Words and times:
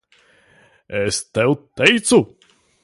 Es 1.01 1.21
tev 1.37 1.55
teicu. 1.77 2.21